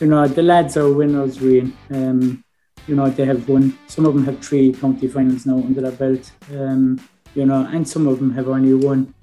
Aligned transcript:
you 0.00 0.06
know, 0.06 0.26
the 0.26 0.42
lads 0.42 0.76
are 0.76 0.92
winners, 0.92 1.40
really. 1.40 1.72
Um, 1.90 2.44
you 2.86 2.96
know, 2.96 3.08
they 3.08 3.24
have 3.24 3.48
won. 3.48 3.78
Some 3.86 4.06
of 4.06 4.14
them 4.14 4.24
have 4.24 4.44
three 4.44 4.72
county 4.72 5.08
finals 5.08 5.46
now 5.46 5.56
under 5.56 5.80
their 5.80 5.92
belt. 5.92 6.30
Um, 6.50 7.00
you 7.34 7.46
know, 7.46 7.66
and 7.72 7.88
some 7.88 8.06
of 8.06 8.18
them 8.18 8.32
have 8.34 8.48
only 8.48 8.74
one. 8.74 9.14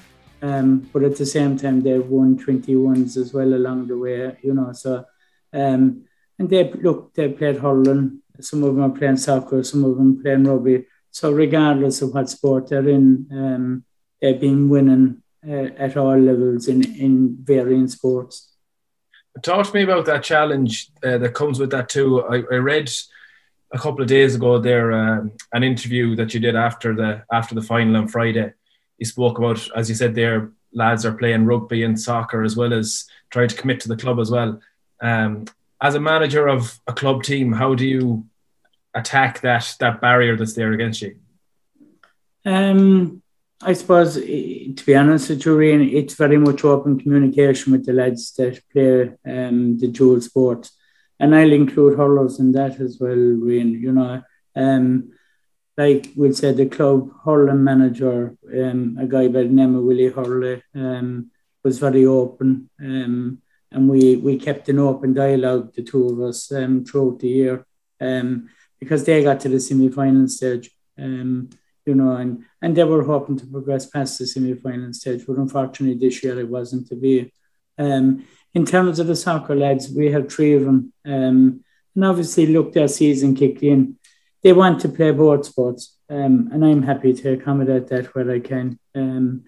Um, 0.41 0.89
but 0.91 1.03
at 1.03 1.15
the 1.17 1.25
same 1.25 1.57
time, 1.57 1.81
they've 1.81 2.05
won 2.05 2.37
21s 2.37 3.17
as 3.17 3.33
well 3.33 3.53
along 3.53 3.87
the 3.87 3.97
way. 3.97 4.35
You 4.41 4.53
know, 4.53 4.73
so 4.73 5.05
um, 5.53 6.05
and 6.39 6.49
they 6.49 6.71
look, 6.71 7.13
they 7.13 7.29
played 7.29 7.57
hurling. 7.57 8.21
Some 8.39 8.63
of 8.63 8.75
them 8.75 8.83
are 8.83 8.97
playing 8.97 9.17
soccer. 9.17 9.63
Some 9.63 9.83
of 9.85 9.97
them 9.97 10.21
playing 10.21 10.45
rugby. 10.45 10.85
So 11.11 11.31
regardless 11.31 12.01
of 12.01 12.13
what 12.13 12.29
sport 12.29 12.69
they're 12.69 12.89
in, 12.89 13.27
um, 13.31 13.85
they've 14.19 14.39
been 14.39 14.69
winning 14.69 15.21
uh, 15.47 15.69
at 15.77 15.97
all 15.97 16.17
levels 16.17 16.67
in 16.67 16.83
in 16.95 17.37
varying 17.39 17.87
sports. 17.87 18.50
Talk 19.41 19.65
to 19.65 19.73
me 19.73 19.83
about 19.83 20.05
that 20.05 20.23
challenge 20.23 20.89
uh, 21.03 21.17
that 21.17 21.33
comes 21.33 21.59
with 21.59 21.71
that 21.71 21.89
too. 21.89 22.23
I, 22.23 22.43
I 22.51 22.57
read 22.57 22.91
a 23.71 23.79
couple 23.79 24.01
of 24.01 24.07
days 24.07 24.35
ago 24.35 24.59
there 24.59 24.91
um, 24.91 25.31
an 25.53 25.63
interview 25.63 26.15
that 26.17 26.33
you 26.33 26.39
did 26.39 26.55
after 26.55 26.93
the 26.93 27.23
after 27.31 27.55
the 27.55 27.61
final 27.61 27.95
on 27.95 28.07
Friday. 28.07 28.53
You 28.97 29.05
spoke 29.05 29.37
about, 29.39 29.65
as 29.75 29.89
you 29.89 29.95
said, 29.95 30.13
there 30.13 30.51
lads 30.73 31.05
are 31.05 31.13
playing 31.13 31.45
rugby 31.45 31.83
and 31.83 31.99
soccer 31.99 32.43
as 32.43 32.55
well 32.55 32.73
as 32.73 33.05
trying 33.29 33.47
to 33.47 33.55
commit 33.55 33.79
to 33.81 33.87
the 33.87 33.97
club 33.97 34.19
as 34.19 34.29
well. 34.29 34.59
Um, 35.01 35.45
as 35.81 35.95
a 35.95 35.99
manager 35.99 36.47
of 36.47 36.79
a 36.87 36.93
club 36.93 37.23
team, 37.23 37.51
how 37.51 37.73
do 37.73 37.87
you 37.87 38.25
attack 38.93 39.41
that 39.41 39.75
that 39.79 40.01
barrier 40.01 40.35
that's 40.35 40.53
there 40.53 40.73
against 40.73 41.01
you? 41.01 41.15
Um, 42.45 43.21
I 43.63 43.73
suppose, 43.73 44.15
to 44.15 44.83
be 44.85 44.95
honest 44.95 45.29
with 45.29 45.45
you, 45.45 45.55
Rian, 45.55 45.93
it's 45.93 46.15
very 46.15 46.37
much 46.37 46.63
open 46.63 46.99
communication 46.99 47.71
with 47.71 47.85
the 47.85 47.93
lads 47.93 48.31
that 48.33 48.59
play 48.71 49.11
um, 49.25 49.77
the 49.77 49.87
dual 49.87 50.19
sport. 50.21 50.69
And 51.19 51.35
I'll 51.35 51.51
include 51.51 51.97
hurlers 51.97 52.39
in 52.39 52.51
that 52.53 52.79
as 52.79 52.97
well, 52.99 53.15
Rian. 53.15 53.79
You 53.79 53.91
know, 53.91 54.23
um, 54.55 55.11
like 55.77 56.09
we'll 56.15 56.33
say 56.33 56.53
the 56.53 56.65
club 56.65 57.11
hurling 57.23 57.63
manager, 57.63 58.35
um, 58.51 58.97
a 58.99 59.05
guy 59.05 59.27
by 59.27 59.43
the 59.43 59.49
name 59.49 59.75
of 59.75 59.83
Willie 59.83 60.09
Hurley, 60.09 60.63
um, 60.73 61.29
was 61.63 61.77
very 61.77 62.05
open. 62.05 62.69
Um, 62.79 63.41
and 63.71 63.87
we, 63.87 64.15
we 64.17 64.37
kept 64.37 64.69
an 64.69 64.79
open 64.79 65.13
dialogue, 65.13 65.73
the 65.73 65.83
two 65.83 66.09
of 66.09 66.21
us, 66.21 66.51
um, 66.51 66.83
throughout 66.83 67.19
the 67.19 67.29
year, 67.29 67.65
um, 68.01 68.49
because 68.79 69.05
they 69.05 69.23
got 69.23 69.39
to 69.41 69.49
the 69.49 69.59
semi 69.59 69.89
final 69.89 70.27
stage. 70.27 70.71
Um, 70.97 71.49
you 71.85 71.95
know, 71.95 72.15
and, 72.15 72.43
and 72.61 72.75
they 72.75 72.83
were 72.83 73.03
hoping 73.03 73.37
to 73.37 73.45
progress 73.45 73.85
past 73.85 74.19
the 74.19 74.27
semi-final 74.27 74.93
stage, 74.93 75.25
but 75.25 75.37
unfortunately 75.37 75.97
this 75.97 76.23
year 76.23 76.39
it 76.39 76.47
wasn't 76.47 76.87
to 76.87 76.95
be. 76.95 77.33
Um, 77.77 78.25
in 78.53 78.65
terms 78.65 78.99
of 78.99 79.07
the 79.07 79.15
soccer 79.15 79.55
lads, 79.55 79.91
we 79.91 80.11
have 80.11 80.31
three 80.31 80.53
of 80.53 80.65
them, 80.65 80.93
um, 81.05 81.63
and 81.95 82.05
obviously, 82.05 82.47
look, 82.47 82.73
their 82.73 82.87
season 82.87 83.35
kicked 83.35 83.63
in. 83.63 83.97
They 84.43 84.53
want 84.53 84.81
to 84.81 84.89
play 84.89 85.11
board 85.11 85.45
sports, 85.45 85.97
um, 86.09 86.49
and 86.51 86.65
I'm 86.65 86.83
happy 86.83 87.13
to 87.13 87.33
accommodate 87.33 87.87
that 87.87 88.13
where 88.13 88.29
I 88.31 88.39
can. 88.39 88.79
Um, 88.95 89.43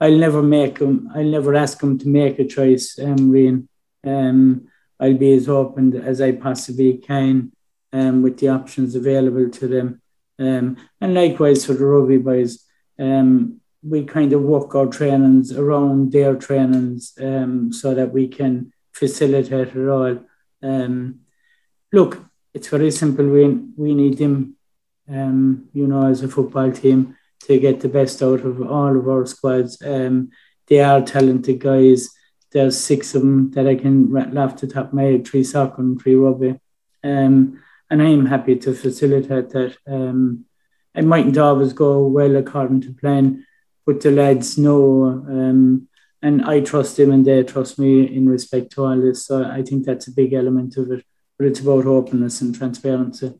I'll 0.00 0.16
never 0.16 0.42
make 0.42 0.78
them. 0.78 1.10
I'll 1.14 1.24
never 1.24 1.54
ask 1.54 1.80
them 1.80 1.98
to 1.98 2.08
make 2.08 2.38
a 2.38 2.46
choice, 2.46 2.98
um. 2.98 3.68
Um, 4.04 4.68
I'll 5.00 5.16
be 5.16 5.34
as 5.34 5.48
open 5.48 5.94
as 5.96 6.20
I 6.20 6.32
possibly 6.32 6.98
can 6.98 7.52
um, 7.92 8.22
with 8.22 8.38
the 8.38 8.48
options 8.48 8.94
available 8.94 9.48
to 9.48 9.68
them. 9.68 10.02
Um, 10.38 10.76
and 11.00 11.14
likewise 11.14 11.64
for 11.64 11.74
the 11.74 11.84
rugby 11.84 12.18
boys, 12.18 12.64
um, 12.98 13.60
we 13.82 14.04
kind 14.04 14.32
of 14.32 14.42
work 14.42 14.74
our 14.74 14.86
trainings 14.86 15.52
around 15.52 16.12
their 16.12 16.34
trainings 16.34 17.12
um, 17.20 17.72
so 17.72 17.94
that 17.94 18.12
we 18.12 18.28
can 18.28 18.72
facilitate 18.92 19.74
it 19.74 19.88
all. 19.88 20.18
Um, 20.62 21.20
look, 21.92 22.22
it's 22.54 22.68
very 22.68 22.90
simple. 22.90 23.26
We, 23.26 23.46
we 23.76 23.94
need 23.94 24.18
them, 24.18 24.56
um, 25.08 25.68
you 25.72 25.86
know, 25.86 26.06
as 26.06 26.22
a 26.22 26.28
football 26.28 26.72
team 26.72 27.16
to 27.44 27.58
get 27.58 27.80
the 27.80 27.88
best 27.88 28.22
out 28.22 28.40
of 28.40 28.60
all 28.62 28.96
of 28.96 29.08
our 29.08 29.26
squads. 29.26 29.80
Um, 29.82 30.30
they 30.66 30.80
are 30.80 31.00
talented 31.00 31.60
guys. 31.60 32.08
There's 32.50 32.78
six 32.78 33.14
of 33.14 33.22
them 33.22 33.50
that 33.52 33.66
I 33.66 33.74
can 33.74 34.10
rattle 34.10 34.38
off 34.38 34.60
the 34.60 34.66
top 34.66 34.88
of 34.88 34.92
my 34.94 35.04
head, 35.04 35.26
three 35.26 35.44
soccer 35.44 35.82
and 35.82 36.00
three 36.00 36.14
rugby. 36.14 36.58
Um, 37.04 37.62
and 37.90 38.02
I 38.02 38.06
am 38.06 38.26
happy 38.26 38.56
to 38.56 38.74
facilitate 38.74 39.50
that. 39.50 39.76
Um, 39.86 40.44
it 40.94 41.04
mightn't 41.04 41.38
always 41.38 41.72
go 41.72 42.06
well 42.06 42.36
according 42.36 42.80
to 42.82 42.92
plan, 42.92 43.46
but 43.86 44.00
the 44.00 44.10
lads 44.10 44.58
know, 44.58 45.04
um, 45.04 45.88
and 46.22 46.44
I 46.44 46.60
trust 46.60 46.96
them 46.96 47.12
and 47.12 47.24
they 47.24 47.44
trust 47.44 47.78
me 47.78 48.04
in 48.04 48.28
respect 48.28 48.72
to 48.72 48.84
all 48.84 49.00
this. 49.00 49.26
So 49.26 49.44
I 49.44 49.62
think 49.62 49.84
that's 49.84 50.08
a 50.08 50.12
big 50.12 50.32
element 50.32 50.76
of 50.76 50.90
it. 50.90 51.04
But 51.38 51.46
it's 51.46 51.60
about 51.60 51.86
openness 51.86 52.40
and 52.40 52.54
transparency. 52.54 53.32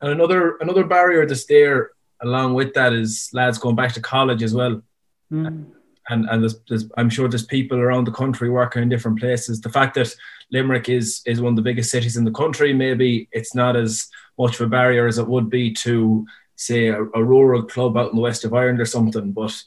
And 0.00 0.10
another 0.12 0.56
another 0.60 0.84
barrier 0.84 1.26
that's 1.26 1.44
there 1.44 1.90
along 2.22 2.54
with 2.54 2.72
that 2.74 2.94
is 2.94 3.28
lads 3.34 3.58
going 3.58 3.76
back 3.76 3.92
to 3.94 4.00
college 4.00 4.42
as 4.42 4.54
well. 4.54 4.82
Mm 5.30 5.66
and 6.08 6.28
and 6.28 6.42
there's, 6.42 6.60
there's, 6.68 6.90
I'm 6.96 7.10
sure 7.10 7.28
there's 7.28 7.46
people 7.46 7.78
around 7.78 8.06
the 8.06 8.12
country 8.12 8.50
working 8.50 8.82
in 8.82 8.88
different 8.88 9.18
places. 9.18 9.60
The 9.60 9.68
fact 9.68 9.94
that 9.94 10.14
Limerick 10.52 10.88
is 10.88 11.22
is 11.26 11.40
one 11.40 11.52
of 11.52 11.56
the 11.56 11.62
biggest 11.62 11.90
cities 11.90 12.16
in 12.16 12.24
the 12.24 12.30
country, 12.30 12.72
maybe 12.72 13.28
it's 13.32 13.54
not 13.54 13.76
as 13.76 14.08
much 14.38 14.54
of 14.54 14.66
a 14.66 14.70
barrier 14.70 15.06
as 15.06 15.18
it 15.18 15.26
would 15.26 15.50
be 15.50 15.72
to 15.72 16.26
say 16.56 16.88
a, 16.88 17.02
a 17.02 17.24
rural 17.24 17.62
club 17.62 17.96
out 17.96 18.10
in 18.10 18.16
the 18.16 18.22
west 18.22 18.44
of 18.44 18.54
Ireland 18.54 18.80
or 18.80 18.86
something. 18.86 19.32
But 19.32 19.60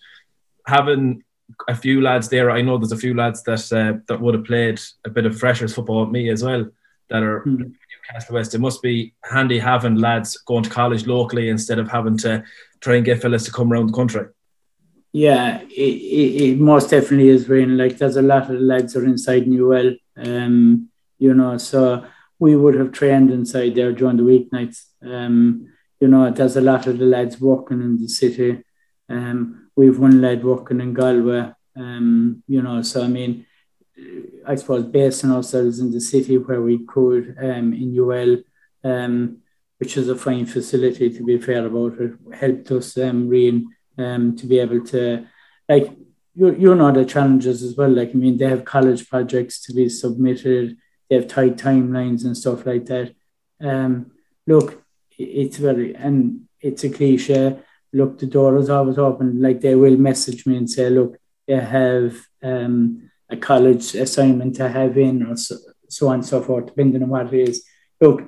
having 0.67 1.23
a 1.67 1.75
few 1.75 2.01
lads 2.01 2.29
there, 2.29 2.51
I 2.51 2.61
know 2.61 2.77
there's 2.77 2.91
a 2.91 2.97
few 2.97 3.13
lads 3.13 3.43
that 3.43 3.71
uh, 3.71 3.99
that 4.07 4.21
would 4.21 4.35
have 4.35 4.45
played 4.45 4.79
a 5.05 5.09
bit 5.09 5.25
of 5.25 5.37
freshers 5.37 5.73
football 5.73 6.01
with 6.01 6.11
me 6.11 6.29
as 6.29 6.43
well 6.43 6.69
that 7.09 7.23
are 7.23 7.41
mm. 7.41 7.57
Newcastle 7.57 8.35
West. 8.35 8.55
It 8.55 8.59
must 8.59 8.81
be 8.81 9.13
handy 9.23 9.59
having 9.59 9.95
lads 9.95 10.37
going 10.37 10.63
to 10.63 10.69
college 10.69 11.07
locally 11.07 11.49
instead 11.49 11.79
of 11.79 11.89
having 11.89 12.17
to 12.19 12.43
try 12.81 12.95
and 12.95 13.05
get 13.05 13.21
fellas 13.21 13.45
to 13.45 13.51
come 13.51 13.71
around 13.71 13.87
the 13.87 13.93
country. 13.93 14.25
Yeah, 15.11 15.61
it, 15.61 15.71
it, 15.71 16.41
it, 16.43 16.59
most 16.59 16.91
definitely 16.91 17.29
is 17.29 17.47
Rian. 17.47 17.77
Like 17.77 17.97
there's 17.97 18.15
a 18.15 18.21
lot 18.21 18.49
of 18.49 18.61
lads 18.61 18.95
are 18.95 19.05
inside 19.05 19.43
in 19.43 19.59
UL, 19.59 19.95
um, 20.17 20.89
you 21.17 21.33
know, 21.33 21.57
so 21.57 22.05
we 22.37 22.55
would 22.55 22.75
have 22.75 22.91
trained 22.91 23.31
inside 23.31 23.73
there 23.75 23.91
during 23.91 24.17
the 24.17 24.23
weeknights. 24.23 24.85
Um, 25.03 25.67
you 25.99 26.07
know, 26.07 26.29
there's 26.29 26.57
a 26.57 26.61
lot 26.61 26.85
of 26.85 26.99
the 26.99 27.05
lads 27.05 27.41
working 27.41 27.81
in 27.81 27.99
the 27.99 28.07
city. 28.07 28.63
Um, 29.09 29.69
we've 29.75 29.97
one 29.97 30.21
lad 30.21 30.43
working 30.43 30.79
in 30.79 30.93
Galway. 30.93 31.51
Um, 31.75 32.43
you 32.47 32.61
know, 32.61 32.81
so 32.83 33.03
I 33.03 33.07
mean, 33.07 33.47
I 34.45 34.55
suppose 34.55 34.85
basing 34.85 35.31
ourselves 35.31 35.79
in 35.79 35.91
the 35.91 36.01
city 36.01 36.37
where 36.37 36.61
we 36.61 36.85
could 36.85 37.35
um, 37.39 37.73
in 37.73 37.97
UL, 37.99 38.37
um, 38.83 39.39
which 39.79 39.97
is 39.97 40.07
a 40.07 40.15
fine 40.15 40.45
facility 40.45 41.09
to 41.09 41.23
be 41.25 41.39
fair 41.39 41.65
about 41.65 41.99
it, 41.99 42.13
helped 42.33 42.71
us 42.71 42.97
um, 42.97 43.27
really 43.27 43.65
um, 43.99 44.35
to 44.37 44.45
be 44.45 44.59
able 44.59 44.83
to 44.85 45.27
like 45.67 45.91
you 46.33 46.55
you 46.55 46.75
know 46.75 46.91
the 46.91 47.05
challenges 47.05 47.63
as 47.63 47.75
well. 47.75 47.89
Like 47.89 48.11
I 48.11 48.13
mean, 48.13 48.37
they 48.37 48.47
have 48.47 48.65
college 48.65 49.09
projects 49.09 49.61
to 49.65 49.73
be 49.73 49.89
submitted. 49.89 50.77
They 51.09 51.15
have 51.17 51.27
tight 51.27 51.57
timelines 51.57 52.23
and 52.25 52.37
stuff 52.37 52.65
like 52.65 52.85
that. 52.85 53.13
Um, 53.61 54.11
look, 54.47 54.83
it's 55.17 55.57
very 55.57 55.95
and 55.95 56.47
it's 56.61 56.83
a 56.83 56.89
cliche. 56.89 57.59
Look, 57.91 58.19
the 58.19 58.27
door 58.27 58.57
is 58.57 58.69
always 58.69 58.97
open. 58.97 59.41
Like 59.41 59.61
they 59.61 59.75
will 59.75 59.97
message 59.97 60.45
me 60.45 60.57
and 60.57 60.69
say, 60.69 60.89
look, 60.89 61.17
they 61.47 61.59
have 61.59 62.15
um, 62.43 63.09
a 63.29 63.37
college 63.37 63.95
assignment 63.95 64.55
to 64.57 64.69
have 64.69 64.97
in, 64.97 65.25
or 65.25 65.35
so, 65.35 65.55
so 65.89 66.07
on 66.09 66.15
and 66.15 66.25
so 66.25 66.41
forth, 66.41 66.67
depending 66.67 67.01
on 67.01 67.09
what 67.09 67.33
it 67.33 67.49
is. 67.49 67.65
Look, 67.99 68.21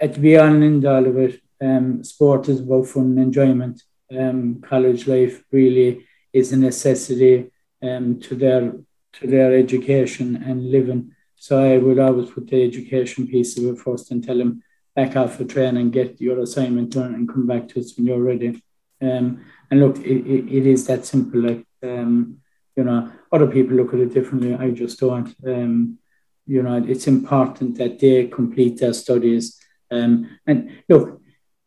at 0.00 0.14
the 0.14 0.20
beyond 0.20 0.64
end 0.64 0.86
all 0.86 1.06
of 1.06 1.18
it, 1.18 1.40
um, 1.60 2.02
sport 2.02 2.48
is 2.48 2.60
about 2.60 2.86
fun 2.86 3.04
and 3.04 3.18
enjoyment 3.18 3.82
um, 4.10 4.60
college 4.60 5.06
life 5.06 5.42
really 5.50 6.06
is 6.32 6.52
a 6.52 6.56
necessity 6.56 7.50
um, 7.82 8.20
to 8.20 8.34
their 8.34 8.72
to 9.14 9.26
their 9.26 9.56
education 9.56 10.42
and 10.44 10.70
living. 10.70 11.12
So 11.36 11.62
I 11.62 11.78
would 11.78 11.98
always 11.98 12.30
put 12.30 12.48
the 12.48 12.64
education 12.64 13.28
piece 13.28 13.56
of 13.56 13.64
it 13.66 13.78
first 13.78 14.10
and 14.10 14.24
tell 14.24 14.38
them 14.38 14.62
back 14.96 15.16
off 15.16 15.38
the 15.38 15.44
train 15.44 15.76
and 15.76 15.92
get 15.92 16.20
your 16.20 16.40
assignment 16.40 16.90
done 16.90 17.14
and 17.14 17.28
come 17.28 17.46
back 17.46 17.68
to 17.68 17.80
us 17.80 17.96
when 17.96 18.06
you're 18.06 18.22
ready. 18.22 18.62
Um, 19.00 19.44
and 19.70 19.80
look, 19.80 19.98
it, 19.98 20.26
it, 20.26 20.52
it 20.52 20.66
is 20.66 20.86
that 20.86 21.04
simple. 21.04 21.40
Like 21.40 21.64
um, 21.82 22.38
you 22.76 22.84
know, 22.84 23.12
other 23.30 23.46
people 23.46 23.76
look 23.76 23.94
at 23.94 24.00
it 24.00 24.14
differently. 24.14 24.54
I 24.54 24.70
just 24.70 24.98
don't. 24.98 25.34
Um, 25.46 25.98
you 26.46 26.62
know, 26.62 26.82
it's 26.86 27.06
important 27.06 27.78
that 27.78 27.98
they 27.98 28.26
complete 28.26 28.78
their 28.78 28.92
studies. 28.92 29.58
Um, 29.90 30.38
and 30.46 30.70
look, 30.88 31.20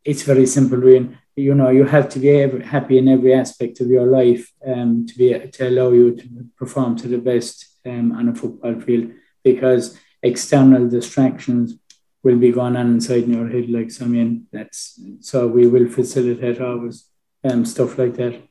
it's 0.04 0.24
very 0.24 0.46
simple. 0.46 0.78
Really 0.78 1.18
you 1.38 1.54
know 1.54 1.70
you 1.70 1.86
have 1.86 2.10
to 2.10 2.20
be 2.20 2.34
happy 2.64 2.98
in 2.98 3.08
every 3.08 3.34
aspect 3.34 3.80
of 3.80 3.88
your 3.88 4.08
life 4.08 4.52
um, 4.66 5.06
to 5.06 5.18
be 5.18 5.28
to 5.52 5.70
allow 5.70 5.92
you 5.92 6.16
to 6.16 6.28
perform 6.58 6.96
to 6.98 7.08
the 7.08 7.18
best 7.18 7.78
um, 7.86 8.12
on 8.12 8.30
a 8.30 8.36
football 8.36 8.80
field 8.82 9.12
because 9.44 9.98
external 10.24 10.90
distractions 10.90 11.76
will 12.24 12.38
be 12.38 12.52
going 12.52 12.76
on 12.76 12.88
inside 12.88 13.24
in 13.24 13.34
your 13.34 13.48
head 13.48 13.70
like 13.70 13.92
so 13.92 14.06
I 14.06 14.08
mean 14.08 14.48
that's 14.52 15.00
so 15.22 15.48
we 15.48 15.68
will 15.68 15.88
facilitate 15.88 16.60
always 16.60 17.08
um, 17.44 17.64
stuff 17.66 17.98
like 17.98 18.16
that 18.16 18.42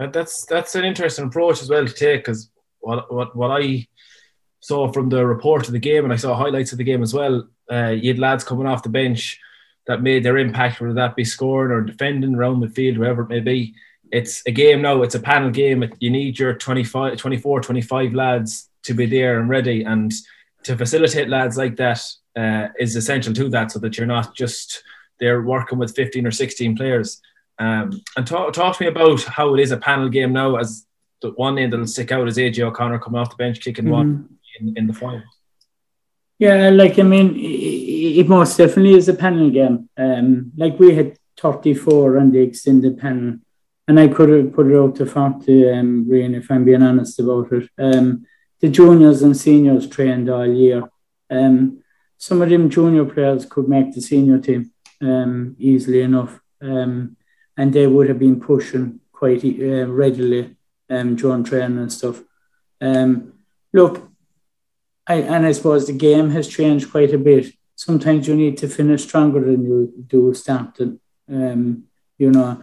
uh, 0.00 0.06
that's 0.06 0.46
that's 0.46 0.74
an 0.74 0.84
interesting 0.84 1.26
approach 1.26 1.60
as 1.60 1.68
well 1.68 1.86
to 1.86 1.92
take 1.92 2.24
because 2.24 2.50
what 2.80 3.12
what 3.12 3.36
what 3.36 3.50
I 3.50 3.86
saw 4.60 4.92
from 4.92 5.08
the 5.08 5.26
report 5.26 5.66
of 5.66 5.72
the 5.72 5.78
game, 5.78 6.04
and 6.04 6.12
I 6.12 6.16
saw 6.16 6.34
highlights 6.34 6.72
of 6.72 6.78
the 6.78 6.84
game 6.84 7.02
as 7.02 7.14
well. 7.14 7.48
Uh, 7.70 7.88
you 7.88 8.10
had 8.10 8.18
lads 8.18 8.44
coming 8.44 8.66
off 8.66 8.82
the 8.82 8.88
bench 8.88 9.38
that 9.86 10.02
made 10.02 10.24
their 10.24 10.38
impact, 10.38 10.80
whether 10.80 10.94
that 10.94 11.16
be 11.16 11.24
scoring 11.24 11.72
or 11.72 11.80
defending 11.80 12.34
around 12.34 12.60
the 12.60 12.68
field, 12.68 12.98
wherever 12.98 13.22
it 13.22 13.28
may 13.28 13.40
be. 13.40 13.74
It's 14.12 14.42
a 14.46 14.50
game 14.50 14.82
now, 14.82 15.02
it's 15.02 15.14
a 15.14 15.20
panel 15.20 15.50
game. 15.50 15.88
You 16.00 16.10
need 16.10 16.38
your 16.38 16.54
25, 16.54 17.16
24, 17.16 17.60
25 17.60 18.14
lads 18.14 18.68
to 18.84 18.94
be 18.94 19.06
there 19.06 19.38
and 19.38 19.48
ready. 19.48 19.82
And 19.84 20.12
to 20.64 20.76
facilitate 20.76 21.28
lads 21.28 21.56
like 21.56 21.76
that 21.76 22.02
uh, 22.36 22.68
is 22.78 22.96
essential 22.96 23.32
to 23.34 23.48
that 23.50 23.72
so 23.72 23.78
that 23.78 23.96
you're 23.96 24.06
not 24.06 24.34
just 24.34 24.82
there 25.18 25.42
working 25.42 25.78
with 25.78 25.94
15 25.94 26.26
or 26.26 26.30
16 26.30 26.76
players. 26.76 27.20
Um, 27.58 28.00
and 28.16 28.26
talk, 28.26 28.52
talk 28.52 28.78
to 28.78 28.84
me 28.84 28.88
about 28.88 29.22
how 29.24 29.54
it 29.54 29.60
is 29.60 29.70
a 29.70 29.76
panel 29.76 30.08
game 30.08 30.32
now 30.32 30.56
as 30.56 30.86
the 31.20 31.30
one 31.32 31.54
name 31.54 31.70
that'll 31.70 31.86
stick 31.86 32.10
out 32.10 32.26
is 32.26 32.38
AJ 32.38 32.60
O'Connor 32.60 32.98
coming 32.98 33.20
off 33.20 33.30
the 33.30 33.36
bench 33.36 33.60
kicking 33.60 33.84
mm-hmm. 33.84 33.92
one 33.92 34.28
in, 34.58 34.76
in 34.76 34.86
the 34.86 34.94
final. 34.94 35.22
Yeah, 36.38 36.70
like 36.70 36.98
I 36.98 37.02
mean, 37.02 37.34
it, 38.00 38.28
most 38.28 38.56
definitely 38.56 38.94
is 38.94 39.08
a 39.08 39.14
panel 39.14 39.50
game. 39.50 39.88
Um, 39.96 40.52
like 40.56 40.78
we 40.78 40.94
had 40.94 41.18
34 41.38 42.18
on 42.18 42.32
the 42.32 42.40
extended 42.40 42.98
panel, 42.98 43.38
and 43.88 43.98
I 43.98 44.08
could 44.08 44.28
have 44.28 44.52
put 44.52 44.66
it 44.70 44.76
out 44.76 44.96
to 44.96 45.06
40, 45.06 45.70
um, 45.70 46.08
really, 46.08 46.36
if 46.36 46.50
I'm 46.50 46.64
being 46.64 46.82
honest 46.82 47.18
about 47.20 47.52
it. 47.52 47.68
Um, 47.78 48.26
the 48.60 48.68
juniors 48.68 49.22
and 49.22 49.36
seniors 49.36 49.88
trained 49.88 50.28
all 50.28 50.46
year. 50.46 50.88
Um, 51.30 51.82
some 52.18 52.42
of 52.42 52.50
them 52.50 52.68
junior 52.68 53.04
players 53.04 53.46
could 53.46 53.68
make 53.68 53.94
the 53.94 54.00
senior 54.00 54.38
team 54.38 54.72
um, 55.00 55.56
easily 55.58 56.02
enough, 56.02 56.40
um, 56.60 57.16
and 57.56 57.72
they 57.72 57.86
would 57.86 58.08
have 58.08 58.18
been 58.18 58.40
pushing 58.40 59.00
quite 59.12 59.42
uh, 59.44 59.86
regularly 59.86 60.56
um, 60.90 61.16
during 61.16 61.44
training 61.44 61.78
and 61.78 61.92
stuff. 61.92 62.22
Um, 62.80 63.34
look, 63.72 64.10
I, 65.06 65.14
and 65.14 65.46
I 65.46 65.52
suppose 65.52 65.86
the 65.86 65.92
game 65.92 66.30
has 66.30 66.46
changed 66.46 66.90
quite 66.90 67.12
a 67.12 67.18
bit. 67.18 67.52
Sometimes 67.86 68.28
you 68.28 68.36
need 68.36 68.58
to 68.58 68.68
finish 68.68 69.04
stronger 69.04 69.40
than 69.40 69.64
you 69.64 69.90
do 70.06 70.34
starting, 70.34 71.00
um, 71.30 71.84
you 72.18 72.30
know, 72.30 72.62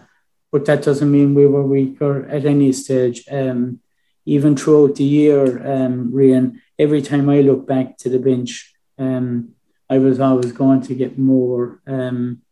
but 0.51 0.63
that 0.65 0.83
doesn't 0.83 1.11
mean 1.11 1.33
we 1.33 1.47
were 1.47 1.65
weaker 1.65 2.27
at 2.27 2.45
any 2.45 2.71
stage. 2.71 3.23
Um, 3.31 3.79
even 4.27 4.55
throughout 4.55 4.93
the 4.93 5.03
year, 5.03 5.41
um, 5.73 6.13
every 6.77 7.01
time 7.01 7.31
I 7.31 7.41
look 7.41 7.65
back 7.65 7.97
to 7.97 8.09
the 8.09 8.19
bench, 8.19 8.75
um, 8.99 9.55
I 9.89 9.97
was 9.97 10.19
always 10.19 10.51
going 10.51 10.81
to 10.81 10.93
get 10.93 11.17
more 11.17 11.81
um, 11.87 12.43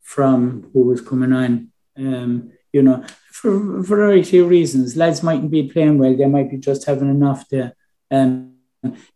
from 0.00 0.70
who 0.72 0.80
was 0.80 1.02
coming 1.02 1.34
on. 1.34 1.72
Um, 1.98 2.52
you 2.72 2.82
know, 2.82 3.04
for 3.32 3.80
a 3.80 3.82
variety 3.82 4.38
of 4.38 4.48
reasons. 4.48 4.96
Lads 4.96 5.22
mightn't 5.22 5.50
be 5.50 5.68
playing 5.68 5.98
well; 5.98 6.16
they 6.16 6.24
might 6.24 6.50
be 6.50 6.56
just 6.56 6.86
having 6.86 7.10
enough 7.10 7.46
to. 7.48 7.74
Um, 8.10 8.54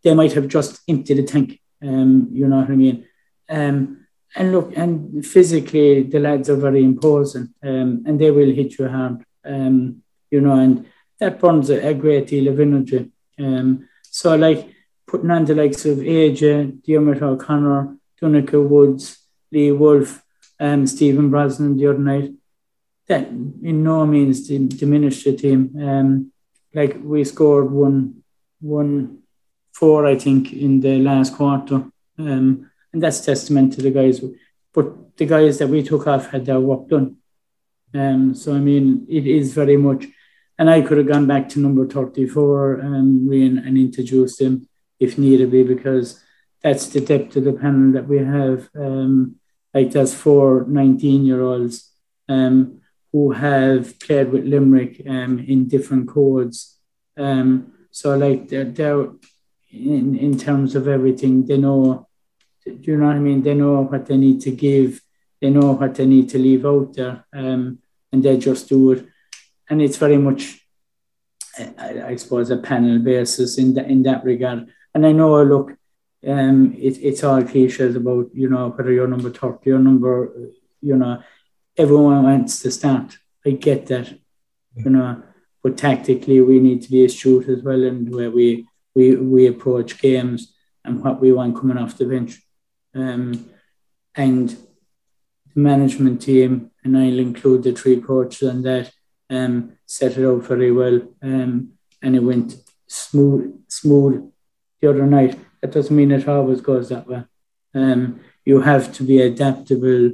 they 0.04 0.14
might 0.14 0.34
have 0.34 0.48
just 0.48 0.82
emptied 0.86 1.16
the 1.16 1.22
tank. 1.22 1.58
Um, 1.82 2.28
you 2.32 2.46
know 2.48 2.60
what 2.60 2.70
I 2.70 2.76
mean? 2.76 3.06
Um, 3.48 4.06
and 4.34 4.52
look, 4.52 4.76
and 4.76 5.24
physically, 5.24 6.02
the 6.02 6.20
lads 6.20 6.50
are 6.50 6.56
very 6.56 6.84
imposing, 6.84 7.54
um, 7.62 8.04
and 8.06 8.20
they 8.20 8.30
will 8.30 8.52
hit 8.52 8.78
you 8.78 8.88
hard. 8.88 9.24
Um, 9.44 10.02
you 10.30 10.40
know, 10.40 10.56
and 10.56 10.86
that 11.18 11.40
burns 11.40 11.70
a, 11.70 11.88
a 11.88 11.94
great 11.94 12.26
deal 12.26 12.48
of 12.48 12.60
energy. 12.60 13.10
Um, 13.38 13.88
so, 14.02 14.36
like 14.36 14.74
putting 15.06 15.30
on 15.30 15.44
the 15.44 15.54
likes 15.54 15.86
of 15.86 15.98
AJ, 15.98 16.84
Diarmuid 16.84 17.22
O'Connor, 17.22 17.96
Donncha 18.20 18.68
Woods, 18.68 19.18
Lee 19.50 19.72
Wolf, 19.72 20.22
um, 20.60 20.86
Stephen 20.86 21.30
Brosnan 21.30 21.76
the 21.76 21.86
other 21.86 21.98
night, 21.98 22.32
that 23.06 23.28
in 23.28 23.82
no 23.82 24.06
means 24.06 24.46
diminished 24.48 25.24
the 25.24 25.36
team. 25.36 25.74
Um, 25.80 26.32
like 26.74 26.98
we 27.02 27.24
scored 27.24 27.70
one, 27.70 28.22
one, 28.60 29.22
four, 29.78 30.06
I 30.06 30.16
think, 30.16 30.52
in 30.52 30.80
the 30.80 30.98
last 30.98 31.34
quarter, 31.34 31.76
um, 32.18 32.70
and 32.92 33.02
that's 33.02 33.24
testament 33.24 33.74
to 33.74 33.82
the 33.82 33.90
guys. 33.90 34.20
But 34.74 35.16
the 35.16 35.26
guys 35.26 35.58
that 35.58 35.68
we 35.68 35.82
took 35.82 36.06
off 36.06 36.30
had 36.30 36.44
their 36.46 36.60
work 36.60 36.88
done. 36.88 37.16
Um, 37.94 38.34
so 38.34 38.54
I 38.54 38.58
mean, 38.58 39.06
it 39.08 39.26
is 39.26 39.54
very 39.54 39.76
much, 39.76 40.06
and 40.58 40.68
I 40.68 40.82
could 40.82 40.98
have 40.98 41.12
gone 41.14 41.26
back 41.26 41.48
to 41.50 41.60
number 41.60 41.86
thirty-four 41.86 42.80
um, 42.80 43.28
and, 43.32 43.58
and 43.58 43.78
introduced 43.78 44.40
him 44.40 44.68
if 44.98 45.16
needed 45.16 45.50
be, 45.50 45.62
because 45.62 46.22
that's 46.62 46.86
the 46.88 47.00
depth 47.00 47.36
of 47.36 47.44
the 47.44 47.52
panel 47.52 47.92
that 47.92 48.08
we 48.08 48.18
have. 48.18 48.68
Um, 48.74 49.36
like 49.72 49.92
there's 49.92 50.14
four 50.14 50.64
19 50.66 51.24
year 51.24 51.42
olds 51.42 51.92
um, 52.28 52.80
who 53.12 53.32
have 53.32 53.98
played 54.00 54.32
with 54.32 54.44
Limerick 54.44 55.02
um, 55.06 55.38
in 55.38 55.68
different 55.68 56.08
codes. 56.08 56.78
Um, 57.16 57.72
so 57.90 58.16
like 58.16 58.48
they're, 58.48 58.64
they're 58.64 59.08
in, 59.70 60.16
in 60.16 60.38
terms 60.38 60.74
of 60.74 60.88
everything, 60.88 61.46
they 61.46 61.58
know, 61.58 62.08
do 62.64 62.78
you 62.82 62.96
know 62.96 63.06
what 63.06 63.16
I 63.16 63.20
mean? 63.20 63.42
They 63.42 63.54
know 63.54 63.82
what 63.82 64.06
they 64.06 64.16
need 64.16 64.40
to 64.42 64.50
give, 64.50 65.00
they 65.40 65.50
know 65.50 65.72
what 65.72 65.94
they 65.94 66.06
need 66.06 66.28
to 66.30 66.38
leave 66.38 66.64
out 66.66 66.94
there, 66.94 67.24
um, 67.32 67.78
and 68.12 68.22
they 68.22 68.36
just 68.38 68.68
do 68.68 68.92
it. 68.92 69.06
And 69.68 69.82
it's 69.82 69.96
very 69.96 70.16
much, 70.16 70.60
I, 71.58 72.02
I 72.02 72.16
suppose, 72.16 72.50
a 72.50 72.56
panel 72.56 72.98
basis 72.98 73.58
in, 73.58 73.78
in 73.78 74.02
that 74.04 74.24
regard. 74.24 74.68
And 74.94 75.06
I 75.06 75.12
know, 75.12 75.42
look, 75.42 75.76
um, 76.26 76.74
it, 76.76 76.98
it's 76.98 77.22
all 77.22 77.42
cliches 77.42 77.94
about, 77.96 78.30
you 78.34 78.48
know, 78.48 78.70
whether 78.70 78.92
you're 78.92 79.06
number 79.06 79.30
30 79.30 79.70
or 79.70 79.78
number, 79.78 80.50
you 80.80 80.96
know, 80.96 81.22
everyone 81.76 82.24
wants 82.24 82.60
to 82.60 82.70
start. 82.70 83.18
I 83.46 83.50
get 83.50 83.86
that, 83.86 84.18
you 84.74 84.90
know, 84.90 85.22
but 85.62 85.76
tactically 85.76 86.40
we 86.40 86.58
need 86.58 86.82
to 86.82 86.90
be 86.90 87.04
astute 87.04 87.48
as 87.48 87.62
well 87.62 87.84
and 87.84 88.12
where 88.12 88.30
we 88.30 88.66
we 88.98 89.06
we 89.34 89.42
approach 89.46 89.90
games 90.08 90.40
and 90.84 91.02
what 91.02 91.20
we 91.22 91.30
want 91.32 91.56
coming 91.58 91.78
off 91.78 91.98
the 91.98 92.06
bench. 92.14 92.32
Um, 92.94 93.22
and 94.14 94.48
the 95.50 95.60
management 95.70 96.20
team, 96.28 96.50
and 96.82 96.96
I'll 96.98 97.26
include 97.28 97.62
the 97.62 97.72
three 97.72 98.00
coaches 98.00 98.48
and 98.52 98.64
that, 98.64 98.86
um, 99.30 99.52
set 99.86 100.16
it 100.18 100.26
out 100.26 100.42
very 100.52 100.72
well. 100.80 100.98
Um, 101.22 101.50
and 102.02 102.16
it 102.16 102.24
went 102.30 102.56
smooth 102.86 103.44
smooth 103.68 104.16
the 104.80 104.90
other 104.90 105.06
night. 105.06 105.38
That 105.60 105.72
doesn't 105.72 105.96
mean 105.98 106.12
it 106.12 106.28
always 106.28 106.60
goes 106.60 106.88
that 106.88 107.06
way. 107.10 107.22
Um, 107.74 108.20
you 108.44 108.60
have 108.60 108.92
to 108.96 109.02
be 109.02 109.20
adaptable 109.20 110.12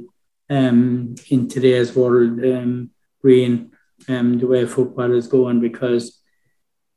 um, 0.49 1.15
in 1.33 1.47
today's 1.47 1.95
world, 1.95 2.43
um, 2.53 2.91
Green, 3.21 3.71
um, 4.07 4.37
the 4.39 4.47
way 4.47 4.65
football 4.65 5.11
is 5.13 5.27
going, 5.27 5.59
because 5.59 6.21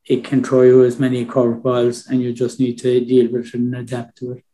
it 0.08 0.24
can 0.24 0.42
throw 0.42 0.62
you 0.62 0.84
as 0.84 0.98
many 0.98 1.24
curveballs, 1.24 2.08
and 2.08 2.22
you 2.22 2.32
just 2.32 2.58
need 2.58 2.78
to 2.78 3.04
deal 3.04 3.30
with 3.30 3.48
it 3.48 3.54
and 3.54 3.74
adapt 3.76 4.16
to 4.18 4.32
it. 4.32 4.44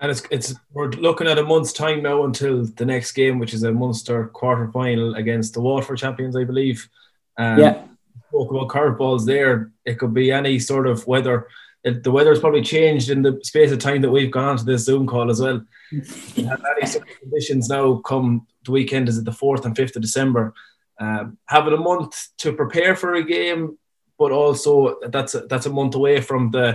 And 0.00 0.10
it's 0.10 0.22
it's 0.30 0.54
we're 0.72 0.88
looking 0.88 1.26
at 1.26 1.38
a 1.38 1.42
month's 1.42 1.74
time 1.74 2.02
now 2.02 2.24
until 2.24 2.64
the 2.64 2.86
next 2.86 3.12
game, 3.12 3.38
which 3.38 3.52
is 3.52 3.62
a 3.64 3.72
Munster 3.72 4.28
quarter 4.28 4.70
final 4.72 5.14
against 5.14 5.52
the 5.52 5.60
Waterford 5.60 5.98
champions, 5.98 6.36
I 6.36 6.44
believe. 6.44 6.88
Um, 7.36 7.58
yeah. 7.58 7.82
Spoke 8.28 8.50
about 8.50 8.68
curveballs 8.68 9.26
there. 9.26 9.72
It 9.84 9.98
could 9.98 10.14
be 10.14 10.32
any 10.32 10.58
sort 10.58 10.86
of 10.86 11.06
weather. 11.06 11.48
It, 11.84 12.02
the 12.02 12.10
weather's 12.10 12.40
probably 12.40 12.62
changed 12.62 13.10
in 13.10 13.20
the 13.20 13.40
space 13.42 13.72
of 13.72 13.78
time 13.78 14.00
that 14.02 14.10
we've 14.10 14.30
gone 14.30 14.48
on 14.48 14.56
to 14.56 14.64
this 14.64 14.84
Zoom 14.84 15.06
call 15.06 15.30
as 15.30 15.40
well. 15.40 15.62
have 15.92 16.64
any 16.76 16.86
sort 16.86 17.08
of 17.08 17.20
conditions 17.20 17.68
now 17.68 17.96
come 17.96 18.46
the 18.64 18.70
weekend 18.70 19.08
is 19.08 19.18
it 19.18 19.24
the 19.24 19.30
4th 19.30 19.64
and 19.64 19.74
5th 19.74 19.96
of 19.96 20.02
December 20.02 20.54
um, 21.00 21.38
having 21.46 21.72
a 21.72 21.78
month 21.78 22.28
to 22.38 22.52
prepare 22.52 22.94
for 22.94 23.14
a 23.14 23.24
game 23.24 23.78
but 24.20 24.30
also 24.30 24.72
that's 25.14 25.34
a, 25.34 25.40
that's 25.50 25.66
a 25.66 25.76
month 25.78 25.94
away 25.94 26.20
from 26.20 26.50
the 26.52 26.66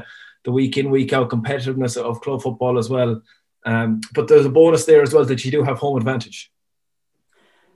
the 0.43 0.51
week 0.51 0.77
in 0.77 0.89
week 0.89 1.13
out 1.13 1.29
competitiveness 1.29 1.95
of 1.97 2.21
club 2.21 2.41
football 2.41 2.77
as 2.77 2.89
well 2.89 3.21
um, 3.65 4.01
but 4.13 4.27
there's 4.27 4.45
a 4.45 4.57
bonus 4.59 4.85
there 4.85 5.01
as 5.01 5.13
well 5.13 5.25
that 5.25 5.43
you 5.45 5.51
do 5.51 5.63
have 5.63 5.79
home 5.79 5.97
advantage 5.97 6.51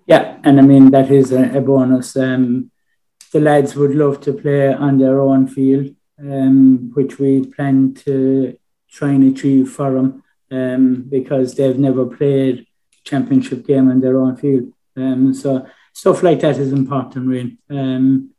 yeah 0.05 0.37
and 0.43 0.59
I 0.59 0.63
mean 0.63 0.91
that 0.91 1.09
is 1.09 1.31
a, 1.31 1.43
a 1.57 1.61
bonus 1.61 2.17
um, 2.17 2.71
the 3.31 3.39
lads 3.39 3.75
would 3.75 3.95
love 3.95 4.19
to 4.21 4.33
play 4.33 4.73
on 4.73 4.97
their 4.97 5.21
own 5.21 5.47
field 5.47 5.95
um, 6.19 6.91
which 6.93 7.19
we 7.19 7.45
plan 7.45 7.93
to 8.05 8.57
try 8.91 9.09
and 9.09 9.23
achieve 9.31 9.69
for 9.69 9.91
them 9.91 10.23
um, 10.51 11.05
because 11.07 11.55
they've 11.55 11.77
never 11.77 12.05
played 12.05 12.65
championship 13.03 13.65
game 13.65 13.89
on 13.89 14.01
their 14.01 14.19
own 14.19 14.35
field. 14.35 14.73
Um, 14.95 15.33
so 15.33 15.67
stuff 15.93 16.23
like 16.23 16.39
that 16.41 16.57
is 16.57 16.73
important, 16.73 17.27
really. 17.27 17.57
Um, 17.69 18.31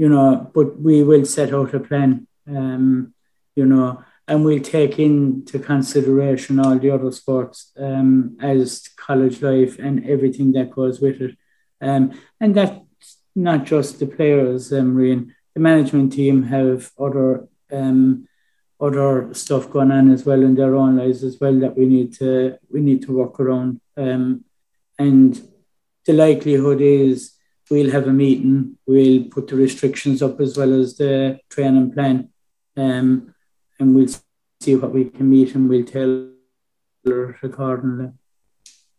you 0.00 0.08
know, 0.08 0.50
but 0.54 0.80
we 0.80 1.02
will 1.02 1.26
set 1.26 1.52
out 1.52 1.74
a 1.74 1.78
plan, 1.78 2.26
um, 2.48 3.12
you 3.54 3.66
know, 3.66 4.02
and 4.26 4.42
we'll 4.42 4.62
take 4.62 4.98
into 4.98 5.58
consideration 5.58 6.58
all 6.58 6.78
the 6.78 6.88
other 6.88 7.12
sports 7.12 7.70
um, 7.76 8.34
as 8.40 8.88
college 8.96 9.42
life 9.42 9.78
and 9.78 10.08
everything 10.08 10.52
that 10.52 10.70
goes 10.70 11.02
with 11.02 11.20
it. 11.20 11.36
Um, 11.82 12.18
and 12.40 12.54
that's 12.54 13.18
not 13.36 13.66
just 13.66 13.98
the 14.00 14.06
players, 14.06 14.72
um, 14.72 14.96
Rian. 14.96 15.34
The 15.52 15.60
management 15.60 16.14
team 16.14 16.44
have 16.44 16.90
other 16.98 17.46
um, 17.70 18.26
other 18.80 19.34
stuff 19.34 19.68
going 19.68 19.90
on 19.90 20.10
as 20.10 20.24
well 20.24 20.42
in 20.42 20.54
their 20.54 20.76
own 20.76 20.96
lives 20.96 21.22
as 21.22 21.38
well 21.38 21.60
that 21.60 21.76
we 21.76 21.84
need 21.84 22.14
to 22.20 22.58
we 22.70 22.80
need 22.80 23.02
to 23.02 23.12
work 23.18 23.38
around. 23.38 23.82
Um, 23.98 24.46
and 24.98 25.38
the 26.06 26.14
likelihood 26.14 26.80
is 26.80 27.34
we'll 27.70 27.90
have 27.90 28.06
a 28.06 28.12
meeting, 28.12 28.76
we'll 28.86 29.24
put 29.24 29.48
the 29.48 29.56
restrictions 29.56 30.22
up 30.22 30.40
as 30.40 30.56
well 30.56 30.72
as 30.72 30.96
the 30.96 31.38
training 31.48 31.92
plan. 31.92 32.28
Um, 32.76 33.34
and 33.78 33.94
we'll 33.94 34.08
see 34.60 34.76
what 34.76 34.92
we 34.92 35.04
can 35.06 35.30
meet 35.30 35.54
and 35.54 35.68
we'll 35.68 35.84
tell 35.84 36.30
accordingly. 37.42 38.12